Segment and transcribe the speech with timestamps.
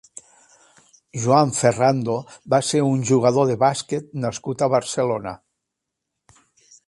[1.25, 2.15] Joan Ferrando
[2.53, 5.35] va ser un jugador de bàsquet nascut a Barcelona.